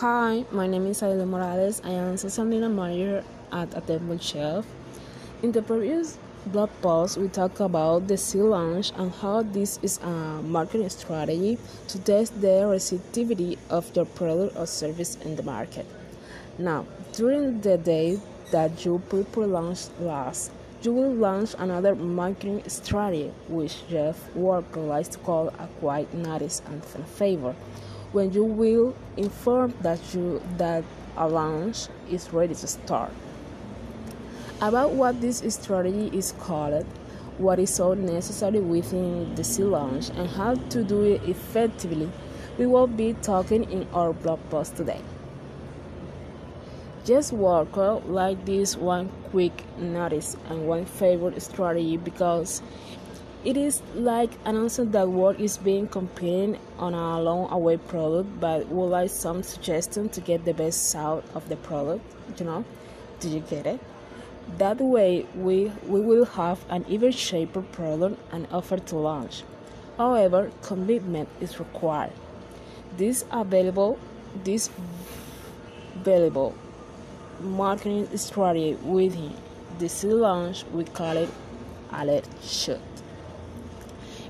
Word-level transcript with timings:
Hi, 0.00 0.46
my 0.50 0.66
name 0.66 0.86
is 0.86 1.02
Aida 1.02 1.26
Morales. 1.26 1.82
I 1.84 1.90
am 1.90 2.16
social 2.16 2.46
media 2.46 2.70
manager 2.70 3.22
at 3.52 3.68
Attemble 3.74 4.18
Chef. 4.18 4.64
In 5.42 5.52
the 5.52 5.60
previous 5.60 6.16
blog 6.46 6.70
post, 6.80 7.18
we 7.18 7.28
talked 7.28 7.60
about 7.60 8.08
the 8.08 8.16
seed 8.16 8.40
launch 8.40 8.92
and 8.96 9.12
how 9.12 9.42
this 9.42 9.78
is 9.82 9.98
a 9.98 10.40
marketing 10.40 10.88
strategy 10.88 11.58
to 11.88 11.98
test 11.98 12.40
the 12.40 12.66
receptivity 12.66 13.58
of 13.68 13.94
your 13.94 14.06
product 14.06 14.56
or 14.56 14.66
service 14.66 15.16
in 15.16 15.36
the 15.36 15.42
market. 15.42 15.84
Now, 16.58 16.86
during 17.12 17.60
the 17.60 17.76
day 17.76 18.18
that 18.52 18.86
you 18.86 19.02
pre 19.10 19.44
launch 19.44 19.80
lasts, 20.00 20.50
you 20.80 20.94
will 20.94 21.12
launch 21.12 21.54
another 21.58 21.94
marketing 21.94 22.62
strategy, 22.68 23.32
which 23.48 23.86
Jeff 23.90 24.34
Walker 24.34 24.80
likes 24.80 25.08
to 25.08 25.18
call 25.18 25.48
a 25.48 25.68
quick 25.78 26.14
notice 26.14 26.62
and 26.64 26.82
favor 27.06 27.54
when 28.12 28.32
you 28.32 28.44
will 28.44 28.94
inform 29.16 29.74
that 29.82 29.98
you 30.14 30.42
that 30.56 30.84
a 31.16 31.28
launch 31.28 31.88
is 32.10 32.32
ready 32.32 32.54
to 32.54 32.66
start. 32.66 33.12
About 34.60 34.92
what 34.92 35.20
this 35.20 35.42
strategy 35.48 36.10
is 36.16 36.32
called, 36.40 36.84
what 37.38 37.58
is 37.58 37.74
so 37.74 37.94
necessary 37.94 38.60
within 38.60 39.34
the 39.34 39.44
seed 39.44 39.66
launch, 39.66 40.10
and 40.10 40.28
how 40.28 40.54
to 40.54 40.84
do 40.84 41.02
it 41.02 41.22
effectively, 41.28 42.10
we 42.58 42.66
will 42.66 42.86
be 42.86 43.14
talking 43.22 43.64
in 43.70 43.86
our 43.94 44.12
blog 44.12 44.38
post 44.50 44.76
today. 44.76 45.00
Just 47.04 47.32
work 47.32 47.76
like 47.76 48.44
this 48.44 48.76
one 48.76 49.10
quick 49.30 49.52
notice 49.78 50.36
and 50.48 50.66
one 50.66 50.84
favorite 50.84 51.40
strategy 51.40 51.96
because 51.96 52.60
it 53.42 53.56
is 53.56 53.82
like 53.94 54.30
announcing 54.44 54.90
that 54.90 55.08
work 55.08 55.40
is 55.40 55.56
being 55.56 55.88
competing 55.88 56.58
on 56.78 56.92
a 56.92 57.20
long 57.20 57.50
away 57.50 57.78
product, 57.78 58.38
but 58.38 58.66
would 58.68 58.86
like 58.88 59.10
some 59.10 59.42
suggestion 59.42 60.08
to 60.10 60.20
get 60.20 60.44
the 60.44 60.52
best 60.52 60.94
out 60.94 61.24
of 61.34 61.48
the 61.48 61.56
product. 61.56 62.04
You 62.38 62.44
know, 62.44 62.64
do 63.20 63.30
you 63.30 63.40
get 63.40 63.66
it? 63.66 63.80
That 64.58 64.78
way, 64.78 65.26
we 65.34 65.72
we 65.86 66.00
will 66.00 66.24
have 66.24 66.64
an 66.68 66.84
even 66.88 67.12
shaper 67.12 67.62
product 67.62 68.20
and 68.32 68.46
offer 68.52 68.78
to 68.78 68.96
launch. 68.96 69.42
However, 69.96 70.50
commitment 70.62 71.28
is 71.40 71.58
required. 71.58 72.12
This 72.96 73.24
available, 73.30 73.98
this 74.44 74.70
valuable 75.94 76.54
marketing 77.40 78.08
strategy 78.16 78.74
within 78.82 79.34
this 79.78 80.04
launch, 80.04 80.64
we 80.72 80.84
call 80.84 81.16
it 81.16 81.30
alert 81.92 82.26
shot. 82.42 82.89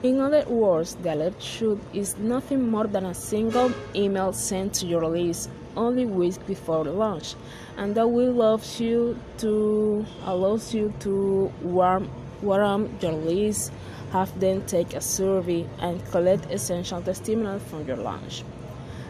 In 0.00 0.20
other 0.20 0.44
words, 0.44 0.94
the 1.02 1.12
alert 1.12 1.42
shoot 1.42 1.80
is 1.92 2.16
nothing 2.18 2.70
more 2.70 2.86
than 2.86 3.04
a 3.04 3.14
single 3.14 3.72
email 3.96 4.32
sent 4.32 4.74
to 4.74 4.86
your 4.86 5.04
list 5.04 5.50
only 5.76 6.06
weeks 6.06 6.38
before 6.38 6.84
launch, 6.84 7.34
and 7.76 7.96
that 7.96 8.08
will 8.08 8.30
allow 8.30 8.60
you 8.78 9.18
to 9.38 10.06
allows 10.24 10.72
you 10.72 10.94
to 11.00 11.52
warm 11.62 12.08
warm 12.42 12.96
your 13.00 13.10
list, 13.10 13.72
have 14.12 14.30
them 14.38 14.64
take 14.66 14.94
a 14.94 15.00
survey, 15.00 15.66
and 15.80 16.04
collect 16.12 16.48
essential 16.52 17.02
testimonials 17.02 17.62
from 17.64 17.84
your 17.84 17.96
launch. 17.96 18.44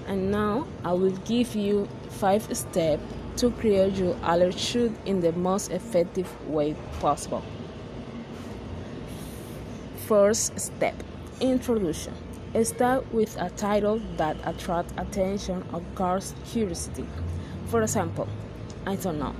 And 0.06 0.30
now 0.30 0.66
I 0.84 0.94
will 0.94 1.16
give 1.26 1.54
you 1.54 1.86
five 2.08 2.48
steps 2.56 3.02
to 3.36 3.50
create 3.50 3.92
your 3.96 4.16
alert 4.22 4.58
shoot 4.58 4.92
in 5.04 5.20
the 5.20 5.32
most 5.32 5.70
effective 5.70 6.28
way 6.48 6.74
possible. 6.98 7.42
First 10.08 10.58
step 10.58 10.94
Introduction. 11.38 12.14
Start 12.64 13.12
with 13.12 13.36
a 13.36 13.50
title 13.50 14.00
that 14.16 14.38
attracts 14.42 14.94
attention 14.96 15.62
or 15.70 15.82
garners 15.94 16.34
curiosity. 16.46 17.04
For 17.66 17.82
example, 17.82 18.26
I 18.86 18.96
don't 18.96 19.18
know. 19.18 19.34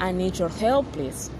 I 0.00 0.10
need 0.10 0.40
your 0.40 0.48
help, 0.48 0.90
please. 0.90 1.30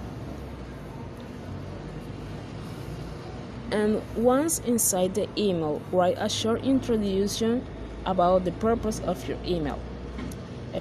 And 3.73 4.00
once 4.14 4.61
inside 4.61 5.17
the 5.17 5.29
email, 5.36 5.83
write 5.90 6.18
a 6.20 6.29
short 6.29 6.62
introduction 6.62 7.67
about 8.06 8.44
the 8.44 8.52
purpose 8.52 9.00
of 9.00 9.27
your 9.27 9.39
email. 9.44 9.80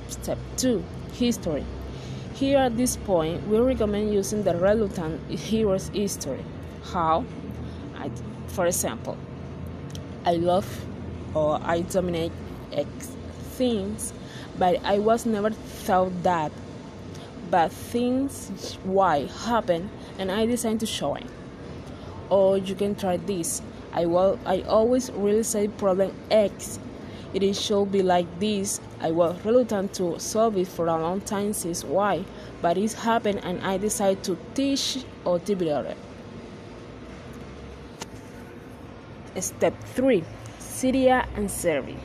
Step 0.07 0.37
2 0.57 0.83
History. 1.13 1.65
Here 2.35 2.59
at 2.59 2.77
this 2.77 2.95
point, 2.95 3.47
we 3.47 3.57
recommend 3.57 4.13
using 4.13 4.43
the 4.43 4.55
relevant 4.55 5.19
hero's 5.31 5.87
history. 5.89 6.45
How? 6.83 7.25
For 8.47 8.65
example, 8.65 9.17
I 10.25 10.33
love 10.33 10.67
or 11.33 11.59
I 11.63 11.81
dominate 11.81 12.31
X 12.71 12.87
things, 13.57 14.13
but 14.57 14.83
I 14.83 14.99
was 14.99 15.25
never 15.25 15.49
thought 15.49 16.11
that. 16.23 16.51
But 17.49 17.71
things 17.71 18.77
Y 18.85 19.27
happen, 19.45 19.89
and 20.17 20.31
I 20.31 20.45
decided 20.45 20.79
to 20.81 20.85
show 20.85 21.15
it. 21.15 21.25
Or 22.29 22.57
you 22.57 22.75
can 22.75 22.95
try 22.95 23.17
this. 23.17 23.61
I 23.93 24.05
will. 24.05 24.39
I 24.45 24.61
always 24.61 25.11
really 25.11 25.43
say 25.43 25.67
problem 25.67 26.13
X. 26.29 26.79
It 27.33 27.53
should 27.55 27.91
be 27.91 28.03
like 28.03 28.27
this. 28.39 28.79
I 28.99 29.11
was 29.11 29.43
reluctant 29.45 29.93
to 29.95 30.19
solve 30.19 30.57
it 30.57 30.67
for 30.67 30.87
a 30.87 31.01
long 31.01 31.21
time 31.21 31.53
since 31.53 31.83
Y, 31.83 32.23
but 32.61 32.77
it 32.77 32.93
happened, 32.93 33.41
and 33.43 33.61
I 33.61 33.77
decided 33.77 34.23
to 34.25 34.37
teach 34.53 35.05
or 35.25 35.39
develop 35.39 35.87
it. 35.87 35.97
Step 39.39 39.73
3 39.95 40.23
Cydia 40.59 41.27
and 41.35 41.49
survey. 41.49 41.95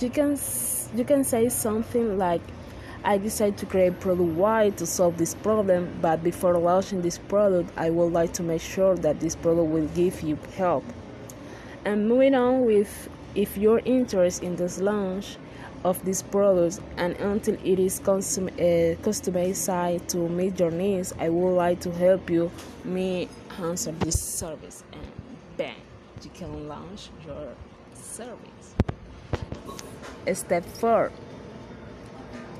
You 0.00 0.10
can 0.10 0.38
you 0.94 1.04
can 1.04 1.24
say 1.24 1.48
something 1.48 2.18
like 2.18 2.42
I 3.04 3.18
decided 3.18 3.56
to 3.58 3.66
create 3.66 4.00
product 4.00 4.30
Y 4.30 4.70
to 4.70 4.86
solve 4.86 5.16
this 5.16 5.34
problem, 5.34 5.96
but 6.02 6.22
before 6.22 6.58
launching 6.58 7.02
this 7.02 7.18
product, 7.18 7.70
I 7.76 7.90
would 7.90 8.12
like 8.12 8.32
to 8.34 8.42
make 8.42 8.60
sure 8.60 8.96
that 8.96 9.20
this 9.20 9.36
product 9.36 9.68
will 9.68 9.86
give 9.88 10.22
you 10.22 10.38
help. 10.56 10.84
And 11.84 12.08
moving 12.08 12.34
on 12.34 12.64
with 12.64 13.08
if 13.34 13.56
you're 13.56 13.80
interested 13.84 14.44
in 14.44 14.56
this 14.56 14.80
launch 14.80 15.36
of 15.84 16.04
this 16.04 16.20
product 16.20 16.80
and 16.96 17.14
until 17.16 17.54
it 17.64 17.78
is 17.78 18.00
custom, 18.00 18.48
uh, 18.48 18.98
customized 19.06 20.08
to 20.08 20.28
meet 20.28 20.58
your 20.58 20.72
needs, 20.72 21.14
I 21.18 21.28
would 21.28 21.54
like 21.54 21.80
to 21.80 21.92
help 21.92 22.28
you 22.28 22.50
me 22.84 23.28
answer 23.60 23.92
this 23.92 24.20
service 24.20 24.82
and 24.92 25.06
bang 25.56 25.95
you 26.22 26.30
can 26.34 26.68
launch 26.68 27.10
your 27.26 27.54
service. 27.94 28.74
Step 30.32 30.64
4 30.64 31.12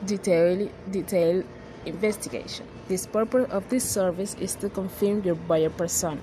Detail, 0.05 0.69
detail 0.91 1.43
investigation. 1.84 2.67
This 2.89 3.06
purpose 3.06 3.50
of 3.50 3.69
this 3.69 3.89
service 3.89 4.34
is 4.41 4.55
to 4.56 4.69
confirm 4.69 5.22
your 5.25 5.34
buyer 5.34 5.71
persona, 5.71 6.21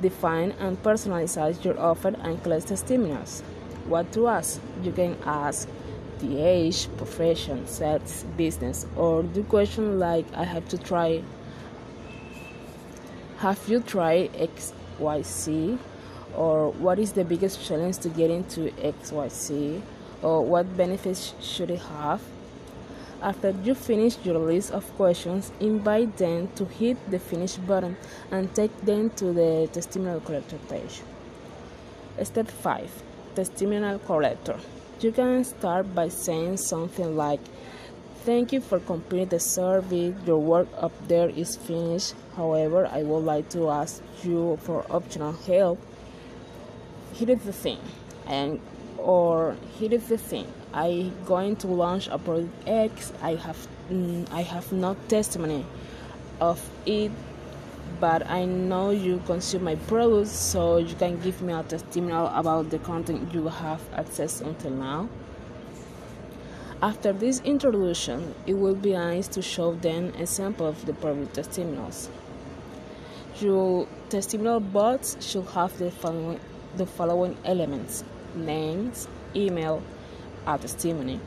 define 0.00 0.52
and 0.52 0.82
personalize 0.82 1.64
your 1.64 1.78
offer 1.78 2.14
and 2.22 2.42
collect 2.42 2.68
testimonials. 2.68 3.42
What 3.86 4.12
to 4.12 4.28
ask? 4.28 4.60
You 4.82 4.92
can 4.92 5.16
ask 5.24 5.68
the 6.20 6.42
age, 6.42 6.88
profession, 6.96 7.66
sex, 7.66 8.24
business, 8.36 8.86
or 8.96 9.22
do 9.22 9.42
questions 9.44 10.00
like 10.00 10.26
I 10.34 10.44
have 10.44 10.68
to 10.68 10.78
try 10.78 11.22
have 13.38 13.66
you 13.68 13.80
tried 13.80 14.30
XYZ 14.34 15.78
or 16.36 16.70
what 16.72 16.98
is 16.98 17.12
the 17.12 17.24
biggest 17.24 17.64
challenge 17.66 17.98
to 17.98 18.08
get 18.08 18.30
into 18.30 18.70
XYZ, 18.82 19.82
or 20.22 20.44
what 20.44 20.76
benefits 20.76 21.34
should 21.40 21.70
it 21.70 21.80
have. 21.80 22.20
After 23.22 23.50
you 23.62 23.74
finish 23.74 24.16
your 24.24 24.38
list 24.38 24.70
of 24.70 24.84
questions, 24.96 25.52
invite 25.60 26.16
them 26.16 26.48
to 26.56 26.64
hit 26.64 26.96
the 27.10 27.18
finish 27.18 27.56
button 27.56 27.96
and 28.30 28.54
take 28.54 28.74
them 28.80 29.10
to 29.10 29.32
the 29.32 29.68
testimonial 29.72 30.20
collector 30.20 30.56
page. 30.68 31.02
Step 32.22 32.48
5 32.48 33.02
Testimonial 33.34 33.98
Collector. 34.00 34.58
You 35.00 35.12
can 35.12 35.44
start 35.44 35.94
by 35.94 36.08
saying 36.08 36.56
something 36.58 37.16
like, 37.16 37.40
Thank 38.24 38.52
you 38.52 38.60
for 38.60 38.80
completing 38.80 39.28
the 39.28 39.40
survey. 39.40 40.14
Your 40.26 40.38
work 40.38 40.68
up 40.78 40.92
there 41.08 41.30
is 41.30 41.56
finished. 41.56 42.14
However, 42.36 42.86
I 42.86 43.02
would 43.02 43.24
like 43.24 43.48
to 43.50 43.70
ask 43.70 44.02
you 44.22 44.58
for 44.62 44.84
optional 44.90 45.32
help 45.32 45.78
here 47.20 47.36
is 47.36 47.42
the 47.42 47.52
thing. 47.52 47.78
And 48.26 48.60
or 48.96 49.56
is 49.80 50.06
the 50.08 50.18
thing. 50.18 50.46
I 50.72 51.10
going 51.26 51.56
to 51.56 51.66
launch 51.66 52.06
a 52.08 52.18
product 52.18 52.52
x 52.66 53.12
i 53.22 53.34
have 53.34 53.66
mm, 53.90 54.30
i 54.30 54.42
have 54.42 54.70
no 54.72 54.94
testimony 55.08 55.66
of 56.40 56.60
it 56.86 57.10
but 57.98 58.24
i 58.28 58.44
know 58.44 58.90
you 58.90 59.20
consume 59.26 59.64
my 59.64 59.74
products 59.74 60.30
so 60.30 60.76
you 60.76 60.94
can 60.94 61.18
give 61.20 61.42
me 61.42 61.52
a 61.52 61.62
testimonial 61.64 62.28
about 62.28 62.70
the 62.70 62.78
content 62.78 63.34
you 63.34 63.48
have 63.48 63.80
accessed 63.92 64.42
until 64.42 64.70
now. 64.70 65.08
After 66.80 67.12
this 67.12 67.40
introduction 67.40 68.34
it 68.46 68.54
will 68.54 68.76
be 68.76 68.92
nice 68.92 69.26
to 69.28 69.42
show 69.42 69.74
them 69.74 70.14
a 70.18 70.26
sample 70.26 70.66
of 70.66 70.86
the 70.86 70.94
product 70.94 71.34
testimonials. 71.34 72.08
Your 73.40 73.88
testimonial 74.08 74.60
box 74.60 75.16
should 75.20 75.46
have 75.48 75.76
the 75.78 75.90
following 75.90 76.38
the 76.76 76.86
following 76.86 77.36
elements 77.44 78.04
names, 78.34 79.08
email, 79.34 79.82
a 80.46 80.58
testimony. 80.58 81.20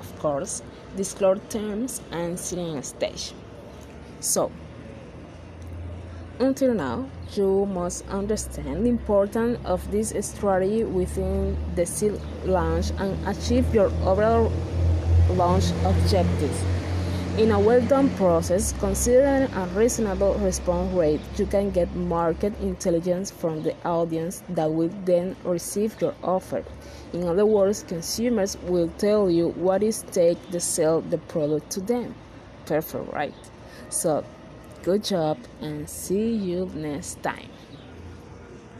of 0.00 0.18
course, 0.18 0.62
disclose 0.96 1.40
terms 1.48 2.00
and 2.10 2.38
setting 2.38 2.76
a 2.76 2.82
stage. 2.82 3.32
So, 4.20 4.50
until 6.38 6.74
now, 6.74 7.06
you 7.34 7.66
must 7.66 8.06
understand 8.08 8.84
the 8.84 8.90
importance 8.90 9.58
of 9.64 9.90
this 9.90 10.12
strategy 10.20 10.84
within 10.84 11.56
the 11.74 11.86
seed 11.86 12.20
launch 12.44 12.90
and 12.98 13.16
achieve 13.26 13.74
your 13.74 13.90
overall 14.04 14.52
launch 15.30 15.64
objectives. 15.84 16.81
In 17.38 17.50
a 17.50 17.58
well 17.58 17.80
done 17.80 18.10
process, 18.16 18.74
considering 18.78 19.50
a 19.54 19.66
reasonable 19.68 20.34
response 20.34 20.92
rate, 20.92 21.20
you 21.36 21.46
can 21.46 21.70
get 21.70 21.94
market 21.94 22.52
intelligence 22.60 23.30
from 23.30 23.62
the 23.62 23.74
audience 23.86 24.42
that 24.50 24.70
will 24.70 24.90
then 25.06 25.34
receive 25.42 25.98
your 25.98 26.14
offer. 26.22 26.62
In 27.14 27.26
other 27.26 27.46
words, 27.46 27.84
consumers 27.88 28.58
will 28.64 28.90
tell 28.98 29.30
you 29.30 29.48
what 29.48 29.82
it 29.82 30.04
takes 30.12 30.44
to 30.50 30.60
sell 30.60 31.00
the 31.00 31.16
product 31.16 31.70
to 31.70 31.80
them. 31.80 32.14
Perfect, 32.66 33.10
right? 33.14 33.34
So, 33.88 34.24
good 34.82 35.02
job 35.02 35.38
and 35.62 35.88
see 35.88 36.34
you 36.34 36.70
next 36.74 37.22
time. 37.22 37.48